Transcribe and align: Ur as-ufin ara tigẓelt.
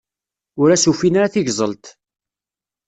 Ur 0.61 0.69
as-ufin 0.71 1.17
ara 1.19 1.33
tigẓelt. 1.33 1.85